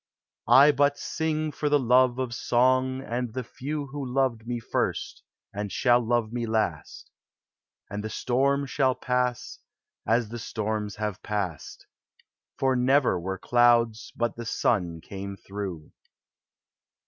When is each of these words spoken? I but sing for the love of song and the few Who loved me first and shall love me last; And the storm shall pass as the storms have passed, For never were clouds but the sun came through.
I 0.47 0.71
but 0.71 0.97
sing 0.97 1.51
for 1.51 1.69
the 1.69 1.77
love 1.77 2.17
of 2.17 2.33
song 2.33 3.01
and 3.03 3.31
the 3.33 3.43
few 3.43 3.85
Who 3.91 4.03
loved 4.03 4.47
me 4.47 4.59
first 4.59 5.21
and 5.53 5.71
shall 5.71 5.99
love 6.03 6.33
me 6.33 6.47
last; 6.47 7.11
And 7.87 8.03
the 8.03 8.09
storm 8.09 8.65
shall 8.65 8.95
pass 8.95 9.59
as 10.07 10.29
the 10.29 10.39
storms 10.39 10.95
have 10.95 11.21
passed, 11.21 11.85
For 12.57 12.75
never 12.75 13.19
were 13.19 13.37
clouds 13.37 14.11
but 14.15 14.35
the 14.35 14.45
sun 14.47 15.01
came 15.01 15.37
through. 15.37 15.91